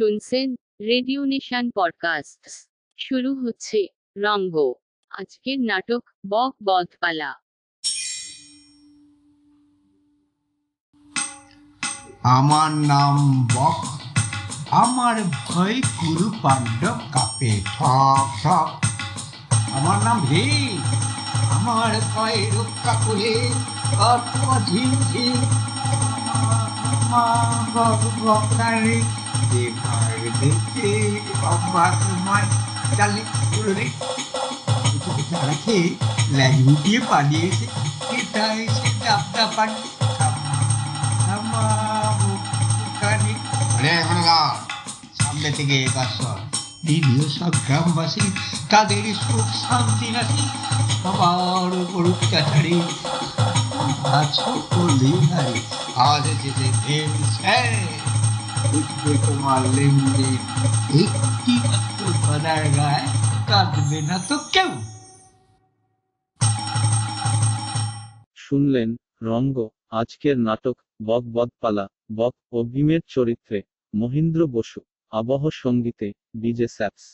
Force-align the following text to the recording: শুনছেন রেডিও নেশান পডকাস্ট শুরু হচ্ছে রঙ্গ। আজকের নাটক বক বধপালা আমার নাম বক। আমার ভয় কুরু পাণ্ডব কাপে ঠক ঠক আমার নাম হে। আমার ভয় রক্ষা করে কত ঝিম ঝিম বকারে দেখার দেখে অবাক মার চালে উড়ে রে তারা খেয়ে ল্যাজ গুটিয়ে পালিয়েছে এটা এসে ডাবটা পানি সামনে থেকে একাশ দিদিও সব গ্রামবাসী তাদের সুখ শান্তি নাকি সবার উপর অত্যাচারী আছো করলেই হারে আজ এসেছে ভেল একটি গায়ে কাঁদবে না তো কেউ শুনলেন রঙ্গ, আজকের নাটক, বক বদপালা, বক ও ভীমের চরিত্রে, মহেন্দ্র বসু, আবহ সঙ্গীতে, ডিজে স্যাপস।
শুনছেন 0.00 0.48
রেডিও 0.80 1.24
নেশান 1.24 1.70
পডকাস্ট 1.76 2.42
শুরু 2.98 3.30
হচ্ছে 3.34 3.86
রঙ্গ। 4.16 4.56
আজকের 5.10 5.58
নাটক 5.60 6.02
বক 6.28 6.52
বধপালা 6.64 7.30
আমার 12.22 12.70
নাম 12.70 13.16
বক। 13.54 13.80
আমার 14.70 15.16
ভয় 15.24 15.76
কুরু 15.98 16.28
পাণ্ডব 16.42 16.98
কাপে 17.12 17.52
ঠক 17.64 18.26
ঠক 18.42 18.70
আমার 19.72 19.98
নাম 20.04 20.18
হে। 20.20 20.44
আমার 21.50 21.92
ভয় 22.14 22.38
রক্ষা 22.58 22.94
করে 23.06 23.32
কত 24.00 24.26
ঝিম 24.68 24.90
ঝিম 25.12 25.38
বকারে 28.24 28.96
দেখার 29.49 30.19
দেখে 30.39 30.91
অবাক 31.45 31.95
মার 32.25 32.43
চালে 32.97 33.21
উড়ে 33.57 33.73
রে 33.73 33.85
তারা 35.31 35.55
খেয়ে 35.63 35.87
ল্যাজ 36.29 36.55
গুটিয়ে 36.65 36.99
পালিয়েছে 37.09 37.65
এটা 38.17 38.43
এসে 38.57 38.87
ডাবটা 38.99 39.43
পানি 39.55 39.79
সামনে 45.17 45.49
থেকে 45.57 45.75
একাশ 45.81 46.13
দিদিও 46.85 47.25
সব 47.29 47.53
গ্রামবাসী 47.65 48.25
তাদের 48.69 49.05
সুখ 49.21 49.47
শান্তি 49.61 50.07
নাকি 50.11 50.41
সবার 50.95 51.71
উপর 51.81 52.03
অত্যাচারী 52.11 52.75
আছো 54.13 54.51
করলেই 54.69 55.19
হারে 55.29 55.55
আজ 56.03 56.23
এসেছে 56.33 56.65
ভেল 56.81 57.11
একটি 61.00 61.54
গায়ে 62.76 63.06
কাঁদবে 63.48 63.98
না 64.02 64.16
তো 64.28 64.36
কেউ 64.52 64.70
শুনলেন 68.34 68.96
রঙ্গ, 69.22 69.56
আজকের 69.90 70.38
নাটক, 70.38 70.76
বক 71.06 71.22
বদপালা, 71.32 71.88
বক 72.16 72.34
ও 72.52 72.64
ভীমের 72.64 73.00
চরিত্রে, 73.06 73.62
মহেন্দ্র 73.94 74.46
বসু, 74.46 74.80
আবহ 75.12 75.42
সঙ্গীতে, 75.52 76.12
ডিজে 76.36 76.68
স্যাপস। 76.68 77.06